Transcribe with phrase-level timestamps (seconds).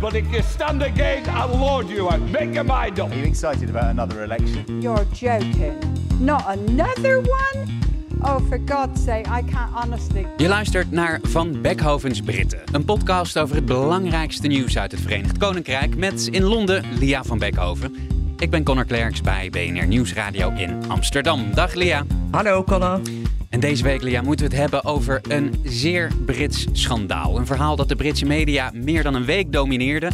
[0.00, 2.20] But if you stand again, I'll lord you out.
[2.20, 3.10] Make your mind up.
[3.10, 4.82] Are you excited about another election?
[4.82, 5.78] You're joking.
[6.20, 7.80] Not another one?
[8.22, 10.26] Oh, for God's sake, I can't honestly.
[10.36, 15.38] Je luistert naar Van Beckhovens Britten, een podcast over het belangrijkste nieuws uit het Verenigd
[15.38, 17.94] Koninkrijk met in Londen Lia van Beckhoven.
[18.38, 21.54] Ik ben Connor Klerks bij BNR Nieuwsradio in Amsterdam.
[21.54, 22.04] Dag Lia.
[22.30, 23.00] Hallo Connor.
[23.48, 27.38] En deze week, Lia, moeten we het hebben over een zeer Brits schandaal.
[27.38, 30.10] Een verhaal dat de Britse media meer dan een week domineerde.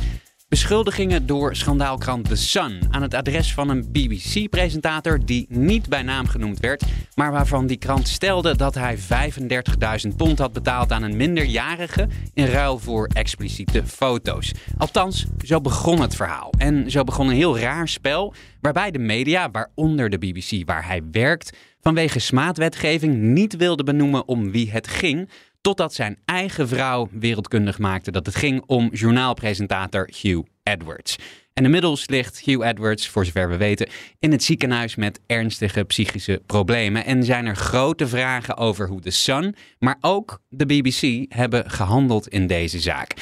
[0.52, 6.26] Beschuldigingen door schandaalkrant The Sun aan het adres van een BBC-presentator die niet bij naam
[6.26, 6.82] genoemd werd,
[7.14, 12.46] maar waarvan die krant stelde dat hij 35.000 pond had betaald aan een minderjarige in
[12.46, 14.52] ruil voor expliciete foto's.
[14.78, 16.52] Althans, zo begon het verhaal.
[16.58, 21.02] En zo begon een heel raar spel waarbij de media, waaronder de BBC waar hij
[21.12, 25.28] werkt, vanwege smaadwetgeving niet wilde benoemen om wie het ging,
[25.62, 31.16] totdat zijn eigen vrouw wereldkundig maakte dat het ging om journaalpresentator Hugh Edwards.
[31.54, 33.88] En inmiddels ligt Hugh Edwards, voor zover we weten,
[34.18, 37.04] in het ziekenhuis met ernstige psychische problemen.
[37.04, 42.28] En zijn er grote vragen over hoe de Sun, maar ook de BBC hebben gehandeld
[42.28, 43.14] in deze zaak.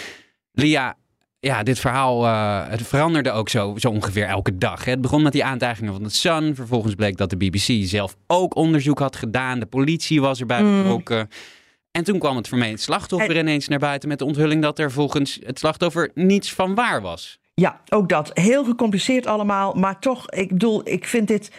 [0.52, 0.96] Lia,
[1.40, 4.84] ja, dit verhaal uh, het veranderde ook zo, zo ongeveer elke dag.
[4.84, 4.90] Hè.
[4.90, 6.54] Het begon met die aantijgingen van de Sun.
[6.54, 9.58] Vervolgens bleek dat de BBC zelf ook onderzoek had gedaan.
[9.58, 11.28] De politie was erbij betrokken.
[11.90, 15.38] En toen kwam het vermeend slachtoffer ineens naar buiten met de onthulling dat er volgens
[15.44, 17.38] het slachtoffer niets van waar was.
[17.54, 18.30] Ja, ook dat.
[18.34, 19.72] Heel gecompliceerd allemaal.
[19.72, 21.50] Maar toch, ik bedoel, ik vind dit.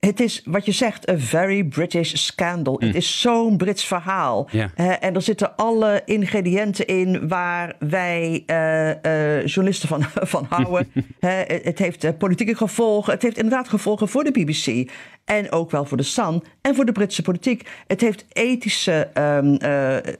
[0.00, 2.76] Het is wat je zegt, een very British scandal.
[2.78, 4.48] Het is zo'n Brits verhaal.
[4.74, 8.90] En er zitten alle ingrediënten in waar wij eh,
[9.38, 10.02] eh, journalisten van,
[10.34, 10.92] van houden.
[11.46, 13.12] Het heeft eh, politieke gevolgen.
[13.12, 14.90] Het heeft inderdaad gevolgen voor de BBC.
[15.24, 17.68] En ook wel voor de Sun en voor de Britse politiek.
[17.86, 18.92] Het heeft ethische.
[19.12, 20.12] eh,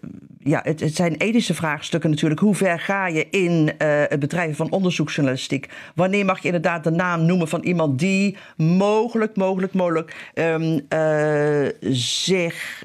[0.42, 2.40] ja, het, het zijn ethische vraagstukken natuurlijk.
[2.40, 5.68] Hoe ver ga je in eh, het bedrijven van onderzoeksjournalistiek?
[5.94, 10.30] Wanneer mag je inderdaad de naam noemen van iemand die mogelijk, mogelijk, mogelijk
[10.88, 12.84] eh, zich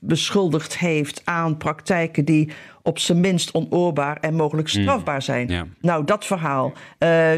[0.00, 2.52] beschuldigd heeft aan praktijken die
[2.82, 5.74] op zijn minst onoorbaar en mogelijk strafbaar zijn?
[5.80, 6.72] Nou, dat verhaal.
[6.98, 7.34] Eh,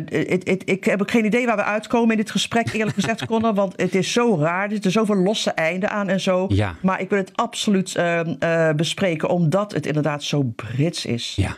[0.65, 3.55] ik heb ook geen idee waar we uitkomen in dit gesprek, eerlijk gezegd, Connor.
[3.55, 4.65] Want het is zo raar.
[4.65, 6.45] Er zitten zoveel losse einden aan en zo.
[6.49, 6.75] Ja.
[6.83, 11.33] Maar ik wil het absoluut ehm, eh, bespreken, omdat het inderdaad zo Brits is.
[11.37, 11.57] Ja.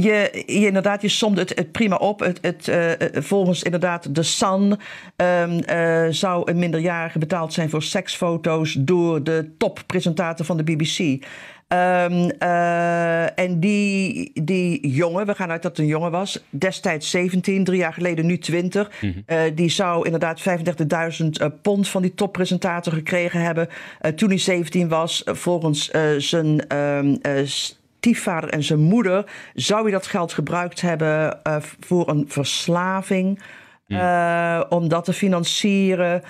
[0.00, 2.20] Je, je, inderdaad, je somde het, het prima op.
[2.20, 4.78] Het, het, eh, eh, volgens inderdaad de Sun
[5.16, 11.24] ehm, eh, zou een minderjarige betaald zijn voor seksfoto's door de toppresentator van de BBC.
[11.68, 17.64] Ehm, eh, en die, die jongen, we gaan uit dat een jongen was, destijds 17,
[17.64, 18.90] drie jaar geleden nu 20.
[19.26, 23.68] eh, die zou inderdaad 35.000 eh, pond van die toppresentator gekregen hebben.
[24.14, 27.00] toen hij 17 was, volgens zijn eh,
[27.44, 29.24] stiefvader en zijn moeder,
[29.54, 31.40] zou hij dat geld gebruikt hebben
[31.80, 33.38] voor een verslaving,
[33.86, 36.22] eh, om dat te financieren.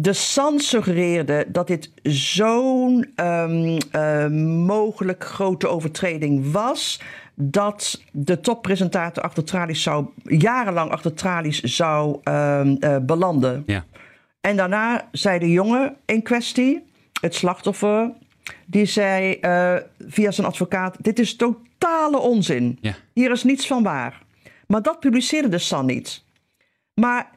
[0.00, 4.26] De Sun suggereerde dat dit zo'n ehm, eh,
[4.66, 7.00] mogelijk grote overtreding was.
[7.34, 13.62] Dat de toppresentator achter tralies zou, jarenlang achter tralies zou ehm, eh, belanden.
[13.66, 13.84] Ja.
[14.40, 16.86] En daarna zei de jongen in kwestie,
[17.20, 18.12] het slachtoffer,
[18.66, 22.78] die zei eh, via zijn advocaat: Dit is totale onzin.
[22.80, 22.94] Ja.
[23.12, 24.22] Hier is niets van waar.
[24.66, 26.24] Maar dat publiceerde de Sun niet.
[26.94, 27.36] Maar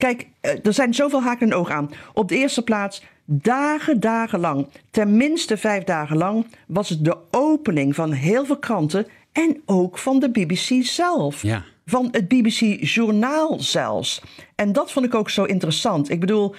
[0.00, 1.90] kijk, eh, er zijn zoveel haken en ogen aan.
[2.14, 7.94] Op de eerste plaats, dagen, dagen lang, tenminste vijf dagen lang, was het de opening
[7.94, 11.42] van heel veel kranten en ook van de BBC zelf.
[11.42, 11.64] Ja.
[11.86, 14.22] Van het BBC-journaal zelfs.
[14.54, 16.10] En dat vond ik ook zo interessant.
[16.10, 16.54] Ik bedoel,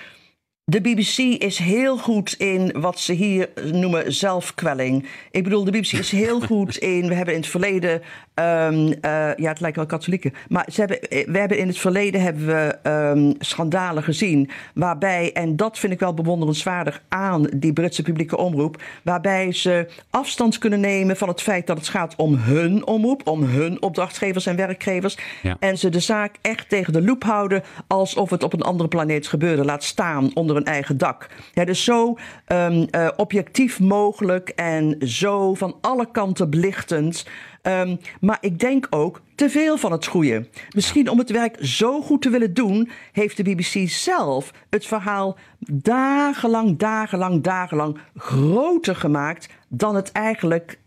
[0.63, 5.08] de BBC is heel goed in wat ze hier noemen zelfkwelling.
[5.32, 7.08] Ik bedoel, de BBC is heel goed in.
[7.08, 8.02] We hebben in het verleden.
[8.33, 10.33] Ehm, eh, ja, het lijkt wel katholieken.
[10.49, 14.49] Maar ze hebben, eh, we hebben in het verleden hebben we ehm, schandalen gezien.
[14.73, 18.81] Waarbij, en dat vind ik wel bewonderenswaardig aan die Britse publieke omroep.
[19.03, 23.28] Waarbij ze afstand kunnen nemen van het feit dat het gaat om hun omroep.
[23.28, 25.17] Om hun opdrachtgevers en werkgevers.
[25.41, 25.57] Ja.
[25.59, 27.63] En ze de zaak echt tegen de loep houden.
[27.87, 29.66] alsof het op een andere planeet gebeurde.
[29.66, 31.28] Laat staan onder hun eigen dak.
[31.53, 37.25] Ja, dus zo ehm, eh, objectief mogelijk en zo van alle kanten belichtend.
[37.61, 40.47] Ehm, maar ik denk ook te veel van het goede.
[40.75, 45.37] Misschien om het werk zo goed te willen doen, heeft de BBC zelf het verhaal
[45.59, 50.79] dagenlang, dagenlang, dagenlang groter gemaakt dan het eigenlijk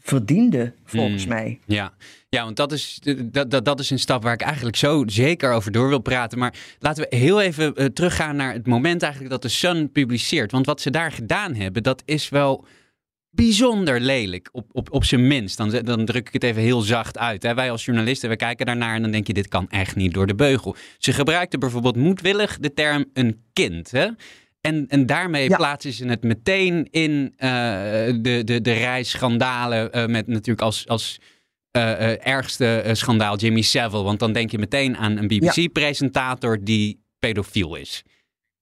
[0.00, 1.32] verdiende, volgens Hmm.
[1.32, 1.58] mij.
[1.64, 1.92] Ja.
[2.28, 5.52] ja, want dat is, dat, dat, dat is een stap waar ik eigenlijk zo zeker
[5.52, 6.38] over door wil praten.
[6.38, 10.52] Maar laten we heel even eh, teruggaan naar het moment eigenlijk dat de Sun publiceert.
[10.52, 12.64] Want wat ze daar gedaan hebben, dat is wel
[13.36, 15.56] bijzonder lelijk, op, op, op zijn minst.
[15.56, 17.42] Dan, dan druk ik het even heel zacht uit.
[17.42, 17.54] Hè.
[17.54, 20.26] Wij als journalisten, we kijken daarnaar en dan denk je, dit kan echt niet door
[20.26, 20.76] de beugel.
[20.98, 23.90] Ze gebruikten bijvoorbeeld moedwillig de term een kind.
[23.90, 24.06] Hè?
[24.60, 25.56] En, en daarmee Ja.
[25.56, 27.48] plaatsen ze het meteen in eh,
[28.20, 30.88] de, de, de rij schandalen eh, met natuurlijk als...
[30.88, 31.20] als
[31.70, 34.02] eh, ergste schandaal Jimmy Savile.
[34.02, 38.02] Want dan denk je meteen aan een BBC-presentator die pedofiel is.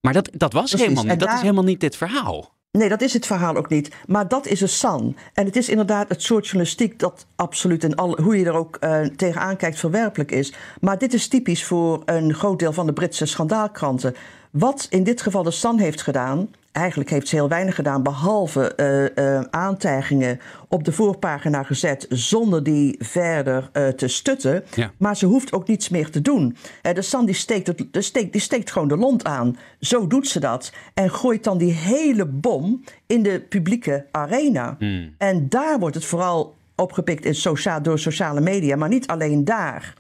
[0.01, 0.87] Maar dat, dat was Precies.
[0.87, 1.21] helemaal niet.
[1.21, 2.54] Dat is helemaal niet dit verhaal.
[2.79, 3.91] Nee, dat is het verhaal ook niet.
[4.07, 5.17] Maar dat is een san.
[5.35, 8.77] En het is inderdaad het soort journalistiek dat absoluut in alle, hoe je er ook
[8.77, 10.55] eh, tegenaan kijkt verwerpelijk is.
[10.81, 14.15] Maar dit is typisch voor een groot deel van de Britse schandaalkranten.
[14.55, 18.75] Wat in dit geval de Sun heeft gedaan, eigenlijk heeft ze heel weinig gedaan, behalve
[18.75, 24.65] eh, eh, aantijgingen op de voorpagina gezet zonder die verder eh, te stutten.
[24.75, 24.93] Ja.
[24.97, 26.57] Maar ze hoeft ook niets meer te doen.
[26.83, 29.57] De San die steekt, het, de steekt, die steekt gewoon de lont aan.
[29.81, 30.73] Zo doet ze dat.
[30.95, 34.77] En gooit dan die hele bom in de publieke arena.
[35.19, 39.95] En daar wordt het vooral opgepikt in sociaal, door sociale media, maar niet alleen daar.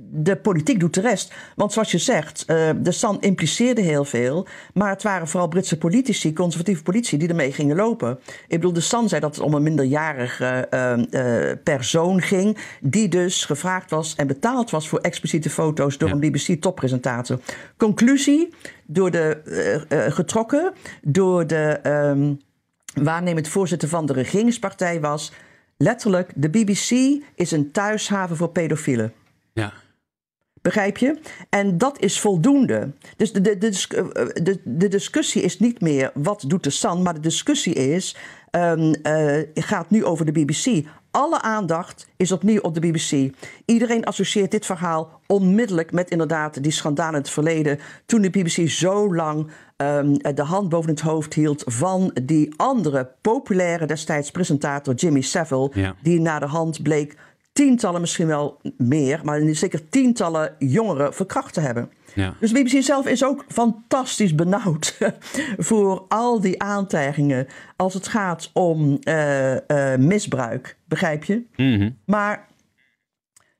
[0.00, 1.34] De politiek doet de rest.
[1.56, 4.46] Want zoals je zegt, eh, de San impliceerde heel veel.
[4.74, 8.18] Maar het waren vooral Britse politici, conservatieve politici, die ermee gingen lopen.
[8.26, 12.58] Ik bedoel, de San zei dat het om een minderjarige eh, eh, persoon ging.
[12.80, 16.14] Die dus gevraagd was en betaald was voor expliciete foto's door Ja.
[16.14, 17.40] een BBC-toppresentator.
[17.76, 18.54] Conclusie,
[18.86, 20.72] door de, getrokken
[21.02, 22.34] door de ehm
[22.94, 25.32] waarnemend voorzitter van de regeringspartij was.
[25.76, 26.90] Letterlijk, de BBC
[27.34, 29.12] is een thuishaven voor pedofielen.
[29.52, 29.72] Ja.
[30.62, 31.18] Begrijp je?
[31.48, 32.90] En dat is voldoende.
[33.16, 37.02] Dus de, de, de, eh, de, de discussie is niet meer wat doet de San,
[37.02, 38.16] maar de discussie is,
[38.50, 40.86] ehm, eh, gaat nu over de BBC.
[41.10, 43.34] Alle aandacht is opnieuw op de BBC.
[43.64, 47.78] Iedereen associeert dit verhaal onmiddellijk met inderdaad die schandalen in het verleden.
[48.06, 53.10] Toen de BBC zo lang ehm, de hand boven het hoofd hield van die andere
[53.20, 55.70] populaire destijds presentator Jimmy Savile.
[55.72, 55.94] Ja.
[56.02, 57.16] Die na de hand bleek
[57.58, 61.90] tientallen, misschien wel meer, maar zeker tientallen jongeren verkracht te hebben.
[62.14, 62.34] Ja.
[62.40, 64.98] Dus BBC zelf is ook fantastisch benauwd
[65.68, 67.46] voor al die aantijgingen
[67.76, 71.42] als het gaat om eh, eh, misbruik, begrijp je?
[71.56, 71.90] Mhm.
[72.04, 72.48] Maar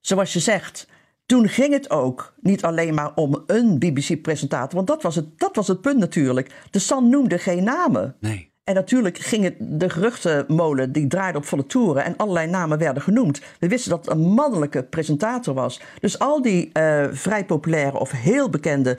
[0.01, 0.89] zoals je zegt,
[1.27, 5.57] toen ging het ook niet alleen maar om een BBC-presentator, want dat was, het, dat
[5.57, 6.51] was het punt natuurlijk.
[6.71, 8.17] De San noemde geen namen.
[8.21, 8.48] Nee.
[8.69, 13.03] En natuurlijk ging het, de geruchtenmolen die draaide op volle toeren en allerlei namen werden
[13.03, 13.41] genoemd.
[13.59, 15.81] We wisten dat het een mannelijke presentator was.
[16.01, 18.99] Dus al die eh, vrij populaire of heel bekende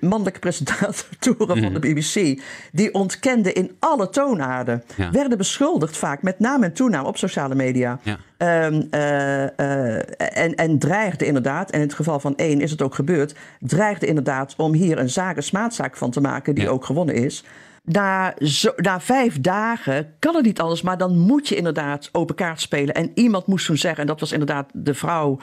[0.00, 2.42] mannelijke presentatoren van de BBC,
[2.72, 5.10] die ontkenden in alle toonaarden, Ja.
[5.10, 7.98] werden beschuldigd vaak met naam en toenaam op sociale media.
[8.02, 8.16] Ja.
[8.36, 10.04] Ehm, eh, eh,
[10.44, 14.06] en, en dreigde inderdaad, en in het geval van één is het ook gebeurd, dreigde
[14.06, 16.70] inderdaad om hier een zaak, een smaadzaak van te maken, die Ja.
[16.70, 17.44] ook gewonnen is.
[17.86, 22.34] Na, zo, na vijf dagen kan het niet anders, maar dan moet je inderdaad open
[22.34, 22.94] kaart spelen.
[22.94, 25.38] En iemand moest toen zeggen, en dat was inderdaad de vrouw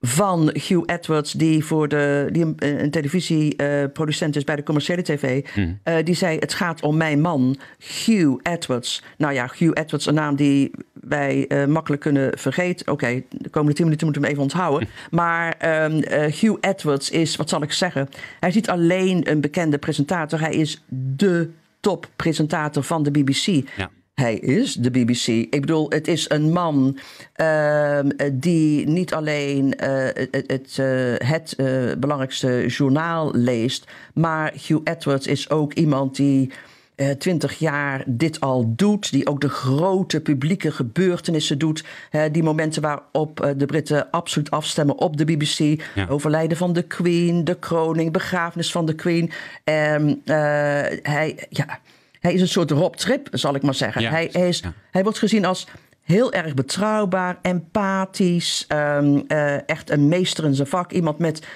[0.00, 5.44] van Hugh Edwards, die, voor de, die een, een televisieproducent is bij de commerciële tv.
[5.82, 9.02] eh, die zei: Het gaat om mijn man, Hugh Edwards.
[9.18, 12.92] Nou ja, Hugh Edwards, een naam die wij eh, makkelijk kunnen vergeten.
[12.92, 14.88] Oké, de komende tien minuten moeten we hem even onthouden.
[15.10, 18.08] Maar ehm, eh, Hugh Edwards is, wat zal ik zeggen?
[18.40, 23.68] Hij is niet alleen een bekende presentator, hij is de toppresentator van de BBC.
[23.76, 23.90] Ja.
[24.16, 25.26] Hij is de BBC.
[25.26, 26.98] Ik bedoel, het is een man
[27.32, 34.80] ehm, die niet alleen eh, het, het, eh, het eh, belangrijkste journaal leest, maar Hugh
[34.84, 36.50] Edwards is ook iemand die
[37.18, 41.84] twintig jaar dit al doet, die ook de grote publieke gebeurtenissen doet,
[42.32, 46.06] die momenten waarop eh, de Britten absoluut afstemmen op de BBC, Ja.
[46.08, 49.30] overlijden van de Queen, de kroning, begrafenis van de Queen.
[49.64, 50.34] Ehm, eh,
[51.02, 51.78] hij, ja,
[52.20, 54.02] hij is een soort Rob Trip, zal ik maar zeggen.
[54.02, 54.72] Ja, hij, hij, is, ja.
[54.90, 55.66] hij wordt gezien als
[56.02, 60.92] heel erg betrouwbaar, empathisch, ehm, eh, echt een meester in zijn vak.
[60.92, 61.46] Iemand met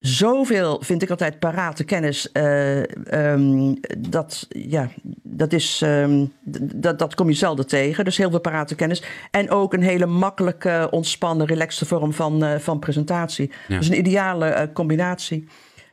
[0.00, 2.32] zoveel, vind ik altijd, parate kennis.
[2.32, 4.88] eh, ehm, dat, ja,
[5.22, 6.26] dat, is, ehm,
[6.74, 8.04] dat, dat kom je zelden tegen.
[8.04, 9.02] Dus heel veel parate kennis.
[9.30, 13.50] En ook een hele makkelijke, ontspannen, relaxte vorm van, eh, van presentatie.
[13.68, 13.78] Ja.
[13.78, 15.48] Dus een ideale eh, combinatie.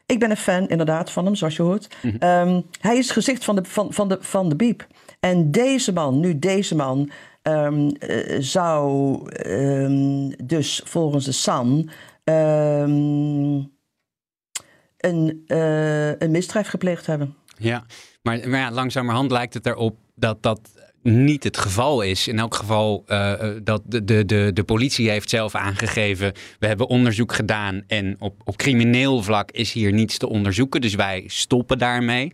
[0.06, 1.88] Ik ben een fan inderdaad van hem, zoals je hoort.
[2.20, 4.88] Ehm, hij is het gezicht van de, van, van, de, van de Biep.
[5.20, 7.10] En deze man, nu deze man,
[8.40, 9.20] zou
[10.44, 11.32] dus volgens de
[12.24, 13.60] ehm,
[14.98, 17.36] een, eh, een misdrijf gepleegd hebben.
[17.58, 17.86] Ja,
[18.22, 20.60] maar, maar ja, langzamerhand lijkt het erop dat dat
[21.02, 22.28] niet het geval is.
[22.28, 26.34] In elk geval uh, dat de, de, de, de politie heeft zelf aangegeven.
[26.60, 30.82] We hebben onderzoek gedaan en op, op crimineel vlak is hier niets te onderzoeken.
[30.82, 32.32] Dus wij stoppen daarmee.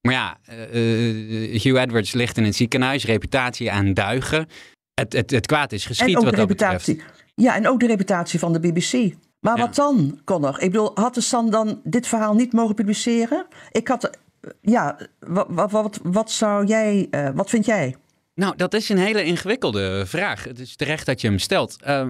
[0.00, 0.38] Maar ja,
[0.72, 4.48] uh, Hugh Edwards ligt in een ziekenhuis, reputatie aan duigen.
[4.94, 6.94] Het, het, het kwaad is geschied wat reputatie.
[6.94, 7.18] betreft.
[7.34, 9.14] Ja, en ook de reputatie van de BBC.
[9.40, 10.60] Maar wat dan, Connor?
[10.60, 13.46] Ik bedoel, had de San dan dit verhaal niet mogen publiceren?
[13.70, 14.18] Ik had,
[14.60, 17.96] ja, wat, wat, wat, zou jij, uh, wat vind jij?
[18.34, 20.44] Nou, dat is een hele ingewikkelde vraag.
[20.44, 21.76] Het is terecht dat je hem stelt.
[21.86, 22.06] Uh,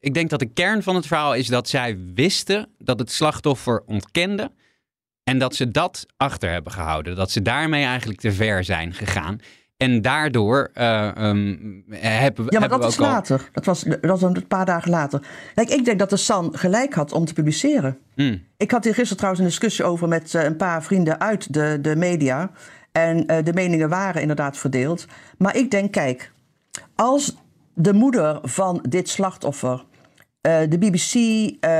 [0.00, 3.82] ik denk dat de kern van het verhaal is dat zij wisten dat het slachtoffer
[3.86, 4.50] ontkende.
[5.24, 7.16] En dat ze dat achter hebben gehouden.
[7.16, 9.40] Dat ze daarmee eigenlijk te ver zijn gegaan.
[9.84, 13.48] En daardoor uh, um, hebben, ja, maar dat is later.
[13.52, 15.20] Dat was, dat was een paar dagen later.
[15.54, 17.98] Kijk, ik denk dat de San gelijk had om te publiceren.
[18.14, 18.42] Hmm.
[18.56, 21.78] Ik had hier gisteren trouwens een discussie over met uh, een paar vrienden uit de,
[21.82, 22.50] de media.
[22.92, 25.06] En uh, de meningen waren inderdaad verdeeld.
[25.38, 26.32] Maar ik denk, kijk,
[26.94, 27.36] als
[27.74, 29.84] de moeder van dit slachtoffer
[30.40, 31.14] de BBC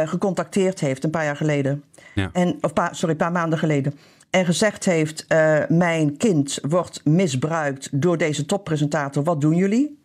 [0.09, 1.85] gecontacteerd heeft een paar jaar geleden.
[2.15, 2.31] Ja.
[2.33, 3.95] En, of paar, sorry, een paar maanden geleden
[4.35, 10.03] en gezegd heeft: uh, Mijn kind wordt misbruikt door deze toppresentator, wat doen jullie?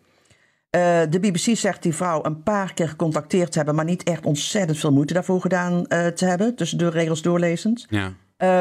[0.75, 4.25] Uh, de BBC zegt die vrouw een paar keer gecontacteerd te hebben, maar niet echt
[4.25, 7.85] ontzettend veel moeite daarvoor gedaan uh, te hebben, tussen de regels doorlezend.
[7.89, 8.13] Ja.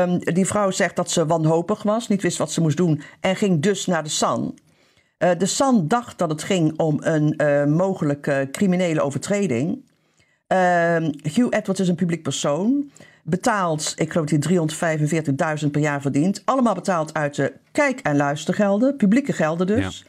[0.03, 3.37] Um, die vrouw zegt dat ze wanhopig was, niet wist wat ze moest doen en
[3.37, 4.59] ging dus naar de San.
[5.19, 9.85] de San dacht dat het ging om een mogelijke criminele overtreding.
[10.47, 12.91] Ehm, Hugh Edwards is een publiek persoon
[13.29, 16.43] betaald, ik geloof dat hij 345.000 per jaar verdient.
[16.45, 20.05] Allemaal betaald uit de kijk- en luistergelden, publieke gelden dus.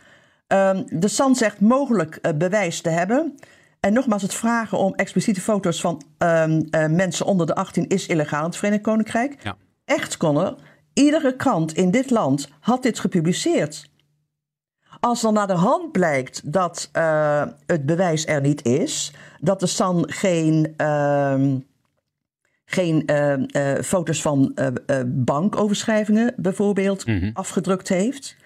[0.48, 3.36] Ehm, de SAN zegt mogelijk uh, bewijs te hebben.
[3.80, 8.08] En nogmaals, het vragen om expliciete foto's van um, uh, mensen onder de 18 is
[8.08, 9.44] illegaal in het Verenigd Koninkrijk.
[9.44, 9.56] Ja.
[9.86, 10.56] Echt, Connor,
[10.94, 13.90] iedere krant in dit land had dit gepubliceerd.
[15.00, 19.68] Als dan naar de hand blijkt dat uh, het bewijs er niet is, dat de
[19.68, 20.74] SAN geen
[22.72, 24.68] geen uh, uh, foto's van uh,
[25.08, 27.30] bankoverschrijvingen bijvoorbeeld mm-hmm.
[27.34, 28.38] afgedrukt heeft.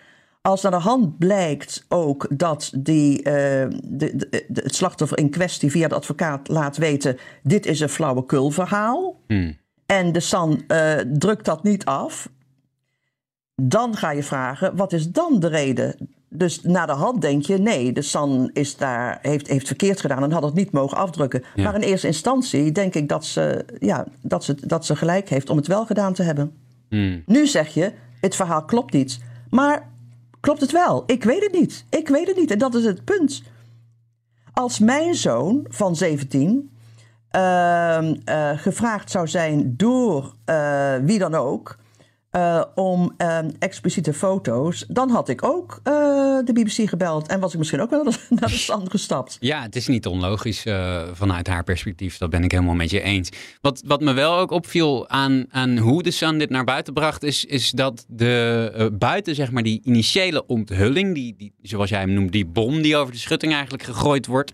[0.41, 4.15] Als naar de hand blijkt ook dat die, de, de,
[4.47, 9.19] de, het slachtoffer in kwestie via de advocaat laat weten: dit is een flauwekulverhaal.
[9.27, 9.57] Mm.
[9.85, 10.63] En de SAN
[11.13, 12.29] drukt dat niet af.
[13.55, 15.95] Dan ga je vragen: wat is dan de reden
[16.33, 20.23] dus na de hand denk je, nee, de San is daar, heeft, heeft verkeerd gedaan
[20.23, 21.43] en had het niet mogen afdrukken.
[21.55, 25.49] Maar in eerste instantie denk ik dat ze, ja, dat, ze, dat ze gelijk heeft
[25.49, 26.51] om het wel gedaan te hebben.
[26.89, 27.23] Hmm.
[27.25, 29.19] Nu zeg je, het verhaal klopt niet.
[29.49, 29.89] Maar
[30.39, 31.03] klopt het wel?
[31.05, 31.85] Ik weet het niet.
[31.89, 32.51] Ik weet het niet.
[32.51, 33.43] En dat is het punt.
[34.53, 36.71] Als mijn zoon van 17
[37.35, 41.77] uh, uh, gevraagd zou zijn door uh, wie dan ook
[42.35, 45.93] uh, om uh, expliciete foto's, dan had ik ook uh,
[46.45, 49.37] de BBC gebeld en was ik misschien ook wel naar de, stand gestapt.
[49.39, 50.65] Ja, het is niet onlogisch
[51.13, 52.17] vanuit haar perspectief.
[52.17, 53.29] Dat ben ik helemaal met je eens.
[53.61, 57.23] Wat, wat me wel ook opviel aan, aan hoe de Sun dit naar buiten bracht,
[57.23, 62.13] is, is dat de buiten zeg maar die initiële onthulling, die, die, zoals jij hem
[62.13, 64.51] noemt, die bom die over de schutting eigenlijk gegooid wordt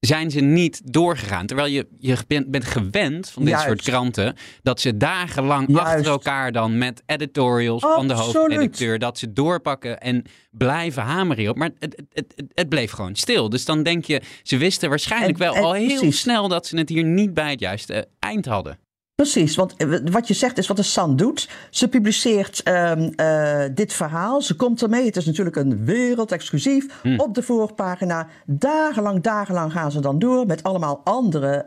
[0.00, 1.46] zijn ze niet doorgegaan.
[1.46, 2.16] Terwijl je, je
[2.46, 8.08] bent gewend van dit soort kranten dat ze dagenlang achter elkaar dan met editorials van
[8.08, 11.56] de hoofdredacteur dat ze doorpakken en blijven hameren op.
[11.56, 13.48] Maar het, het, het, het, bleef gewoon stil.
[13.48, 17.04] Dus dan denk je, ze wisten waarschijnlijk wel al heel snel dat ze het hier
[17.04, 18.78] niet bij het juiste eind hadden.
[19.20, 21.48] Precies, want eh, wat je zegt is wat de San doet.
[21.70, 25.04] Ze publiceert um, uh, dit verhaal, ze komt ermee.
[25.04, 27.20] Het is natuurlijk een wereldexclusief hmm.
[27.20, 28.26] op de voorpagina.
[28.46, 31.64] Dagenlang, dagenlang gaan ze dan door met allemaal andere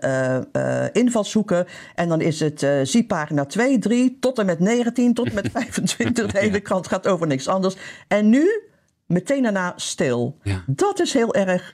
[0.54, 1.66] uh, invalshoeken.
[1.96, 5.50] En dan is het zie pagina 2, 3 tot en met 19, tot en met
[5.54, 6.32] 25.
[6.32, 7.76] De hele krant gaat over niks anders.
[8.08, 8.62] En nu
[9.06, 10.38] meteen daarna stil.
[10.44, 10.64] Ja.
[10.68, 11.72] Dat is heel erg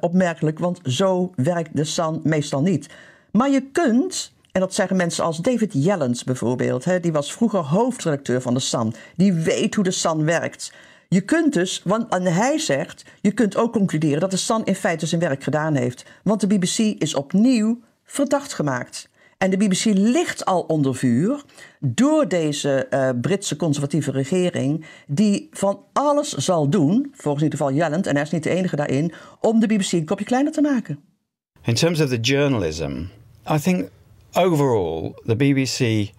[0.00, 2.88] opmerkelijk, want zo werkt de San meestal niet.
[3.30, 6.84] Maar je kunt en dat zeggen mensen als David Jellens bijvoorbeeld.
[6.84, 8.94] Hè, die was vroeger hoofdredacteur van de Sun.
[9.16, 10.72] Die weet hoe de Sun werkt.
[11.08, 14.74] Je kunt dus, want, en hij zegt, je kunt ook concluderen dat de Sun in
[14.74, 16.04] feite zijn werk gedaan heeft.
[16.22, 19.08] Want de BBC is opnieuw verdacht gemaakt.
[19.38, 21.44] En de BBC ligt al onder vuur
[21.80, 27.72] door deze uh, Britse conservatieve regering, die van alles zal doen, volgens in ieder geval
[27.72, 30.60] Jelland, en hij is niet de enige daarin, om de BBC een kopje kleiner te
[30.60, 30.98] maken.
[31.62, 32.92] In terms of the journalism,
[33.50, 33.88] I think
[34.36, 36.12] overall, the BBC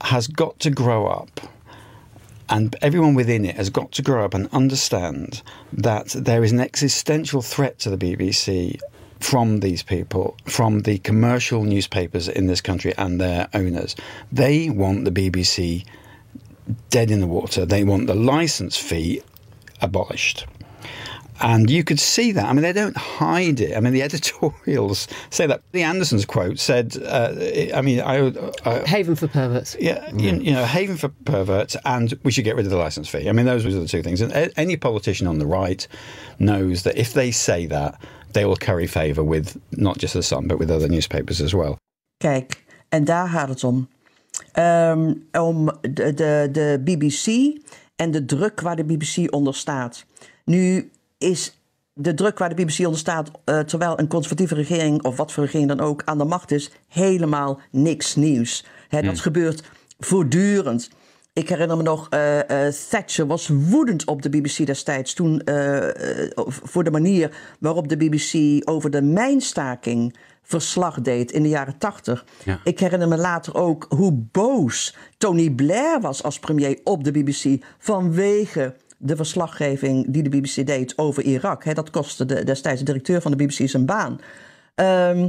[0.00, 1.40] has got to grow up
[2.48, 6.60] And everyone within it has got to grow up and understand that there is an
[6.60, 8.78] existential threat to the BBC
[9.18, 13.96] from these people, from the commercial newspapers in this country and their owners.
[14.30, 15.86] They want the BBC
[16.90, 17.64] dead in the water.
[17.64, 19.22] They want the license fee
[19.80, 20.46] abolished.
[21.40, 22.44] And you could see that.
[22.46, 23.76] I mean, they don't hide it.
[23.76, 25.62] I mean, the editorials say that.
[25.72, 27.34] The Andersons quote said, uh,
[27.74, 29.76] I mean, I, uh, Haven for perverts.
[29.80, 33.08] yeah, you, you know, haven for perverts, and we should get rid of the license
[33.08, 33.28] fee.
[33.28, 34.20] I mean, those are the two things.
[34.20, 35.86] And a- any politician on the right
[36.38, 37.98] knows that if they say that,
[38.32, 41.76] they will curry favour with not just the Sun, but with other newspapers as well.
[42.18, 43.88] Kijk, en daar gaat het om.
[44.52, 47.56] Ehm, om de, de, de BBC
[47.96, 50.04] en de druk waar de BBC onder staat.
[50.44, 51.58] Nu is
[51.94, 55.44] de druk waar de BBC onder staat, eh, terwijl een conservatieve regering, of wat voor
[55.44, 58.64] regering dan ook, aan de macht is, helemaal niks nieuws.
[58.88, 59.62] Dat gebeurt
[59.98, 60.90] voortdurend.
[61.32, 65.42] Ik herinner me nog, eh, eh, Thatcher was woedend op de BBC destijds toen
[66.46, 72.24] voor de manier waarop de BBC over de mijnstaking verslag deed in de jaren tachtig.
[72.44, 72.60] Ja.
[72.64, 77.64] Ik herinner me later ook hoe boos Tony Blair was als premier op de BBC
[77.78, 81.64] vanwege de verslaggeving die de BBC deed over Irak.
[81.64, 84.20] Hè, dat kostte de, destijds de directeur van de BBC zijn baan.
[84.74, 85.28] Ehm,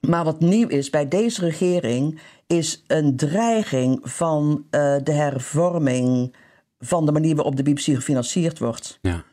[0.00, 6.36] maar wat nieuw is bij deze regering is een dreiging van eh, de hervorming
[6.78, 8.98] van de manier waarop de BBC gefinancierd wordt.
[9.02, 9.24] Ja.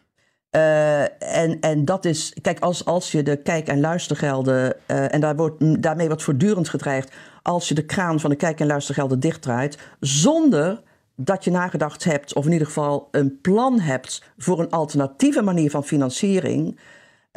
[0.50, 1.02] Eh,
[1.42, 5.36] en, en dat is, kijk, als, als je de kijk- en luistergelden, eh, en daar
[5.36, 9.78] wordt, daarmee wordt voortdurend gedreigd, als je de kraan van de kijk- en luistergelden dichtdraait,
[10.00, 10.82] zonder
[11.20, 15.70] dat je nagedacht hebt, of in ieder geval een plan hebt voor een alternatieve manier
[15.70, 16.80] van financiering,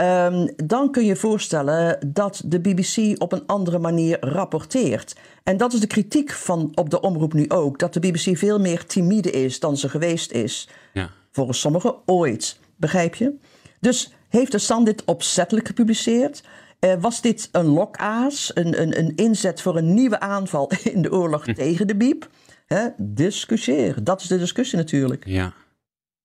[0.01, 5.17] Ehm, dan kun je voorstellen dat de BBC op een andere manier rapporteert.
[5.43, 7.79] En dat is de kritiek van op de omroep nu ook.
[7.79, 10.69] Dat de BBC veel meer timide is dan ze geweest is.
[10.93, 11.11] Ja.
[11.31, 12.59] Volgens sommigen ooit.
[12.77, 13.35] Begrijp je?
[13.81, 16.43] Dus heeft de San dit opzettelijk gepubliceerd?
[16.79, 21.13] Eh, was dit een lokaas, een, een, een inzet voor een nieuwe aanval in de
[21.13, 22.29] oorlog tegen de Biep?
[22.75, 22.89] Hè?
[22.99, 24.05] Discussieer.
[24.05, 25.27] Dat is de discussie natuurlijk.
[25.27, 25.53] Ja.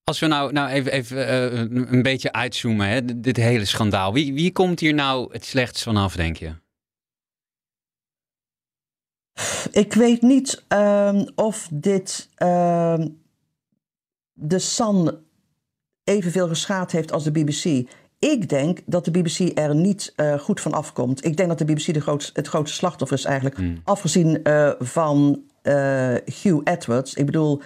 [0.04, 1.60] Als we nou, nou even, even eh,
[1.94, 4.14] een beetje uitzoomen, hè, dit- hele schandaal.
[4.14, 6.54] Wie, wie komt hier nou het slechtst vanaf, denk je?
[9.72, 13.08] Ik weet niet ehm, of dit ehm,
[14.34, 15.18] de Sun
[16.04, 17.90] evenveel geschaad heeft als de BBC.
[18.20, 21.26] Ik denk dat de BBC er niet eh, goed van afkomt.
[21.26, 23.58] Ik denk dat de BBC de grootste, het grootste slachtoffer is eigenlijk.
[23.84, 25.44] Afgezien eh, van
[26.26, 27.14] Hugh Edwards.
[27.14, 27.62] Ik bedoel,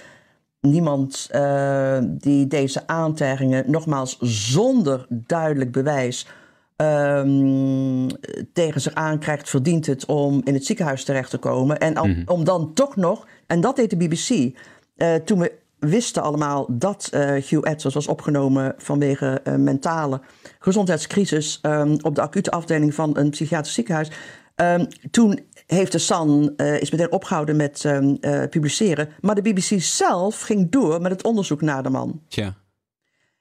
[0.61, 6.27] niemand eh, die deze aantijgingen, nogmaals zonder duidelijk bewijs,
[6.75, 8.07] ehm,
[8.53, 11.79] tegen zich aankrijgt, verdient het om in het ziekenhuis terecht te komen.
[11.79, 14.57] En om, om dan toch nog, en dat deed de BBC,
[14.95, 20.21] eh, toen we wisten allemaal dat eh, Hugh Edwards was opgenomen vanwege een mentale
[20.59, 24.11] gezondheidscrisis ehm, op de acute afdeling van een psychiatrisch ziekenhuis.
[24.55, 25.39] Ehm, toen
[25.75, 29.09] heeft de Sun eh, is meteen opgehouden met ehm, eh, publiceren.
[29.21, 32.21] Maar de BBC zelf ging door met het onderzoek naar de man.
[32.27, 32.55] Tja.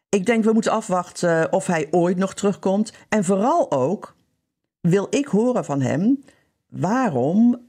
[0.09, 2.93] Ik denk we moeten afwachten eh, of hij ooit nog terugkomt.
[3.09, 4.17] En vooral ook
[4.81, 6.25] wil ik horen van hem
[6.69, 7.65] waarom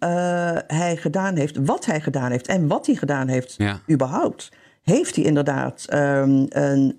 [0.67, 3.79] hij gedaan heeft, wat hij gedaan heeft en wat hij gedaan heeft Ja.
[3.91, 4.49] überhaupt.
[4.81, 6.95] Heeft hij inderdaad ehm, een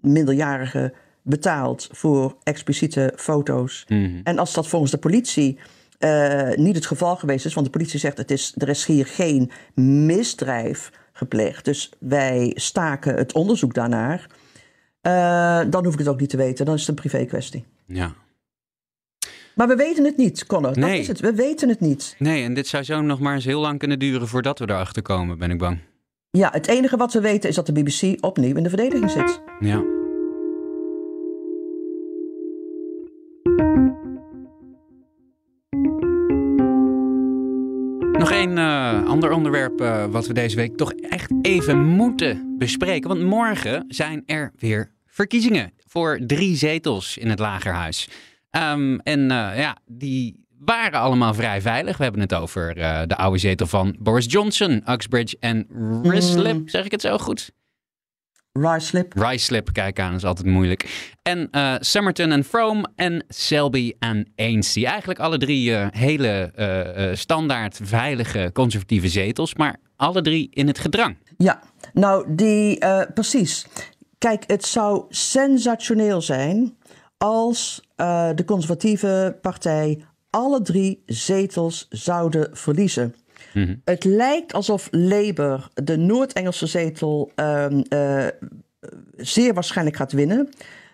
[0.00, 3.84] minderjarige betaald voor expliciete foto's?
[4.24, 5.58] En als dat volgens de politie
[6.02, 9.06] eh, niet het geval geweest is, want de politie zegt het is, er is hier
[9.06, 14.26] geen misdrijf gepleegd, dus wij staken het onderzoek daarnaar,
[15.00, 16.64] eh, dan hoef ik het ook niet te weten.
[16.64, 17.64] Dan is het een privé kwestie.
[17.86, 18.12] Ja.
[19.54, 20.72] Maar we weten het niet, Connor.
[20.72, 21.00] Dat Nee.
[21.00, 21.20] is het.
[21.20, 22.14] We weten het niet.
[22.18, 25.02] Nee, en dit zou zo nog maar eens heel lang kunnen duren voordat we erachter
[25.02, 25.78] komen, ben ik bang.
[26.30, 29.40] Ja, het enige wat we weten is dat de BBC opnieuw in de verdediging zit.
[29.60, 30.01] Ja.
[38.56, 43.08] Een eh, ander onderwerp eh, wat we deze week toch echt even moeten bespreken.
[43.08, 48.08] Want morgen zijn er weer verkiezingen voor drie zetels in het Lagerhuis.
[48.50, 51.96] Ehm, en eh, ja, die waren allemaal vrij veilig.
[51.96, 52.74] We hebben het over
[53.08, 55.66] de oude zetel van Boris Johnson, Uxbridge en
[56.02, 56.70] Rislip.
[56.70, 57.52] Zeg ik het zo goed?
[58.52, 59.12] Rislip.
[59.12, 61.12] Rislip, kijk aan, is altijd moeilijk.
[61.22, 64.84] En eh Somerton en Frome en Selby en Ainsty.
[64.84, 70.78] Eigenlijk alle drie eh, hele eh, standaard veilige conservatieve zetels, maar alle drie in het
[70.78, 71.16] gedrang.
[71.36, 71.62] Ja,
[71.92, 72.78] nou, die,
[73.14, 73.66] precies.
[74.18, 76.76] Kijk, het zou sensationeel zijn
[77.18, 77.80] als
[78.34, 83.14] de conservatieve partij alle drie zetels zouden verliezen.
[83.54, 83.74] Mhm.
[83.84, 88.26] Het lijkt alsof Labour de Noord-Engelse zetel ehm, eh,
[89.16, 90.48] zeer waarschijnlijk gaat winnen.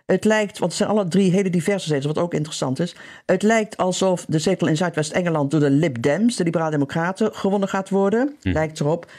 [0.07, 2.95] Het lijkt, want het zijn alle drie hele diverse zetels, wat ook interessant is.
[3.27, 7.69] Het lijkt alsof de zetel in Zuidwest-Engeland door de Lib Dems, de Liberale Democraten, gewonnen
[7.69, 8.37] gaat worden.
[8.43, 9.11] Lijkt erop.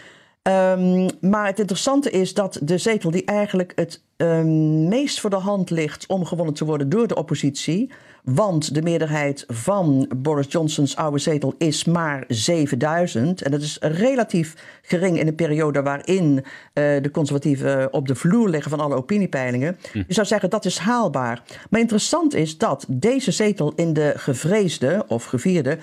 [0.42, 5.36] Ehm, maar het interessante is dat de zetel die eigenlijk het ehm, meest voor de
[5.36, 7.92] hand ligt om gewonnen te worden door de oppositie.
[8.24, 13.42] Want de meerderheid van Boris Johnson's oude zetel is maar 7000.
[13.42, 18.50] En dat is relatief gering in een periode waarin eh, de conservatieven op de vloer
[18.50, 19.78] liggen van alle opiniepeilingen.
[19.94, 21.44] Je zou zeggen dat is haalbaar.
[21.70, 25.78] Maar interessant is dat deze zetel in de gevreesde of gevierde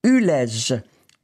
[0.00, 0.78] ULEZ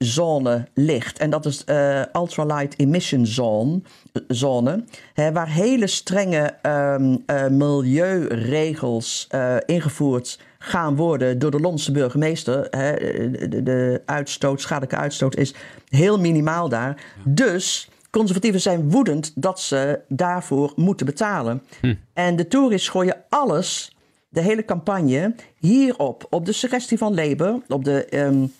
[0.04, 1.18] zone ligt.
[1.18, 3.80] En dat is uh, ultralight emission zone,
[4.28, 4.84] zone
[5.14, 12.66] hè, waar hele strenge um, uh, milieuregels uh, ingevoerd gaan worden door de Londense burgemeester.
[12.70, 12.94] Hè,
[13.48, 15.54] de, de, uitstoot, schadelijke uitstoot is
[15.88, 17.04] heel minimaal daar.
[17.24, 21.62] Dus conservatieven zijn woedend dat ze daarvoor moeten betalen.
[21.80, 21.94] Hm.
[22.12, 23.96] En de Tories gooien alles,
[24.28, 26.26] de hele campagne, hierop.
[26.30, 28.18] Op de suggestie van Labour, op de...
[28.18, 28.52] Um,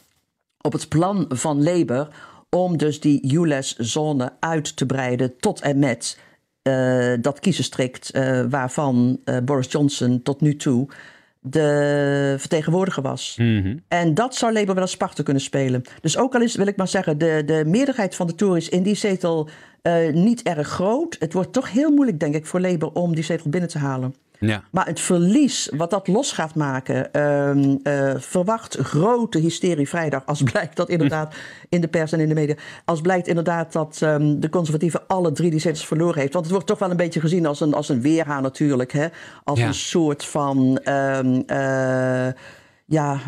[0.60, 2.08] op het plan van Labour
[2.50, 6.18] om dus die ULEZ-zone uit te breiden tot en met
[6.62, 10.88] uh, dat kiezenstrikt uh, waarvan uh, Boris Johnson tot nu toe
[11.40, 13.36] de vertegenwoordiger was.
[13.38, 13.82] Mm -hmm.
[13.88, 15.82] En dat zou Labour wel als parten kunnen spelen.
[16.00, 18.82] Dus ook al is, wil ik maar zeggen, de, de meerderheid van de Tories in
[18.82, 19.48] die zetel
[20.12, 21.16] niet erg groot.
[21.18, 24.14] Het wordt toch heel moeilijk, denk ik, voor Labour om die zetel binnen te halen.
[24.40, 24.62] Ja.
[24.70, 30.26] Maar het verlies wat dat los gaat maken, uh, uh, verwacht grote hysterie vrijdag.
[30.26, 31.34] Als blijkt dat inderdaad
[31.68, 32.54] in de pers en in de media.
[32.84, 36.32] Als blijkt inderdaad dat um, de conservatieven alle drie die zetels verloren heeft.
[36.32, 38.92] Want het wordt toch wel een beetje gezien als een, als een weerhaan natuurlijk.
[38.92, 39.06] Hè?
[39.44, 39.66] Als Ja.
[39.66, 40.80] een soort van.
[40.84, 42.28] Um, uh,
[42.86, 43.18] ja,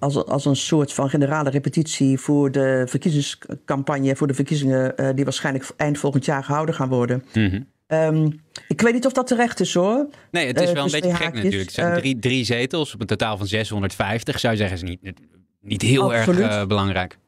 [0.00, 5.24] als, als een soort van generale repetitie voor de verkiezingscampagne, voor de verkiezingen uh, die
[5.24, 7.24] waarschijnlijk eind volgend jaar gehouden gaan worden.
[7.34, 7.60] Mhm.
[7.92, 10.06] Um, ik weet niet of dat terecht is hoor.
[10.30, 11.62] Nee, het is Eh, wel een dus beetje gek natuurlijk.
[11.62, 14.38] Het zijn Eh, drie, drie zetels op een totaal van 650.
[14.40, 15.12] Zou je zeggen, is niet,
[15.60, 16.40] niet heel Absoluut.
[16.40, 17.18] erg eh, belangrijk.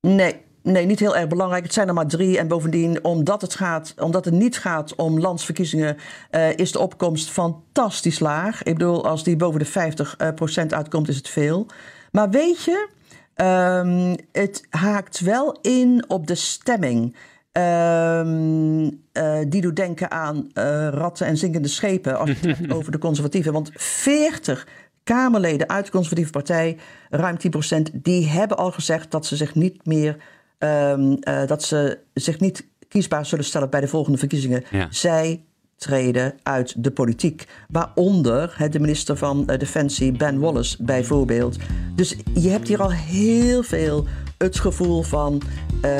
[0.00, 1.62] Nee, nee, niet heel erg belangrijk.
[1.64, 2.38] Het zijn er maar drie.
[2.38, 5.96] En bovendien, omdat het, gaat, omdat het niet gaat om landsverkiezingen,
[6.30, 8.62] eh, is de opkomst fantastisch laag.
[8.62, 11.66] Ik bedoel, als die boven de 50 eh, procent uitkomt, is het veel.
[12.12, 12.88] Maar weet je,
[13.34, 17.16] ehm, het haakt wel in op de stemming.
[17.58, 22.72] Ehm, eh, die doet denken aan eh, ratten en zinkende schepen als je het hebt
[22.76, 23.52] over de conservatieven.
[23.52, 24.66] Want 40
[25.04, 26.76] Kamerleden uit de conservatieve partij,
[27.10, 30.16] ruim 10%, die hebben al gezegd dat ze zich niet meer
[30.58, 34.64] ehm, eh, dat ze zich niet kiesbaar zullen stellen bij de volgende verkiezingen.
[34.70, 34.86] Ja.
[34.90, 35.44] Zij
[35.76, 37.46] treden uit de politiek.
[37.68, 41.56] Waaronder hè, de minister van Defensie, Ben Wallace, bijvoorbeeld.
[41.94, 44.06] Dus je hebt hier al heel veel
[44.38, 45.42] het gevoel van...
[45.80, 45.90] eh,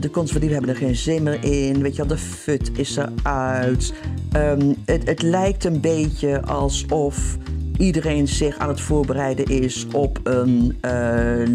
[0.00, 1.82] de conservatieven hebben er geen zin meer in.
[1.82, 3.92] Weet je wel, de fut is eruit.
[4.32, 7.36] Ehm, het, het lijkt een beetje alsof
[7.78, 10.90] iedereen zich aan het voorbereiden is op een eh,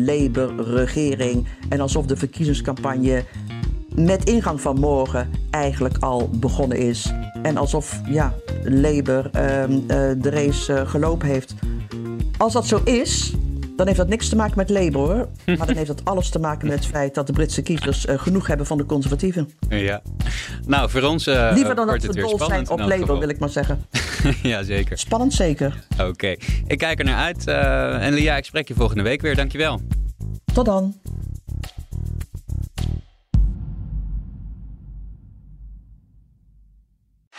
[0.06, 1.48] Labour-regering.
[1.70, 3.24] En alsof de verkiezingscampagne
[3.96, 7.13] met ingang van morgen eigenlijk al begonnen is.
[7.44, 11.54] En alsof ja, Labour ehm, eh, de race gelopen heeft.
[12.38, 13.34] Als dat zo is,
[13.86, 15.28] dan heeft dat niks te maken met Labour hoor.
[15.58, 18.20] Maar dan heeft dat alles te maken met het feit dat de Britse kiezers eh,
[18.20, 19.50] genoeg hebben van de conservatieven.
[19.70, 20.02] Ja.
[20.65, 22.91] Nou, voor ons eh, Liever dan wordt dat het we weer dol zijn spannend.
[22.94, 23.86] op Labour, wil ik maar zeggen.
[24.44, 24.98] ja, zeker.
[24.98, 25.84] Spannend zeker.
[26.02, 26.36] Oké.
[26.67, 27.48] Ik kijk er naar uit.
[27.48, 29.36] eh, en Lia, ik spreek je volgende week weer.
[29.36, 29.82] Dankjewel.
[30.54, 30.96] Tot dan.